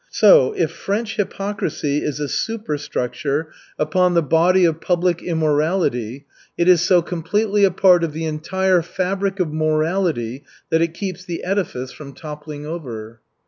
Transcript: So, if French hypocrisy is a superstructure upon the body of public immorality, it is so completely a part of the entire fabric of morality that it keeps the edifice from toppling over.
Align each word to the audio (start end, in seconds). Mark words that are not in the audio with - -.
So, 0.09 0.53
if 0.53 0.71
French 0.71 1.17
hypocrisy 1.17 1.99
is 1.99 2.19
a 2.19 2.27
superstructure 2.27 3.49
upon 3.77 4.15
the 4.15 4.23
body 4.23 4.65
of 4.65 4.81
public 4.81 5.21
immorality, 5.21 6.25
it 6.57 6.67
is 6.67 6.81
so 6.81 7.03
completely 7.03 7.63
a 7.65 7.69
part 7.69 8.03
of 8.03 8.11
the 8.11 8.25
entire 8.25 8.81
fabric 8.81 9.39
of 9.39 9.53
morality 9.53 10.43
that 10.71 10.81
it 10.81 10.95
keeps 10.95 11.23
the 11.23 11.43
edifice 11.43 11.91
from 11.91 12.13
toppling 12.13 12.65
over. 12.65 13.21